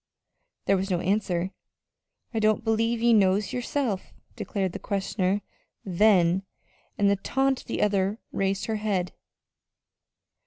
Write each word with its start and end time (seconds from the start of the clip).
There 0.65 0.77
was 0.77 0.89
no 0.89 0.99
answer. 0.99 1.51
"I 2.33 2.39
don't 2.39 2.63
believe 2.63 3.03
ye 3.03 3.13
knows 3.13 3.53
yerself," 3.53 4.15
declared 4.35 4.71
the 4.71 4.79
questioner 4.79 5.43
then; 5.85 6.41
and 6.97 7.07
at 7.11 7.17
the 7.17 7.21
taunt 7.21 7.63
the 7.65 7.83
other 7.83 8.17
raised 8.31 8.65
her 8.65 8.77
head. 8.77 9.13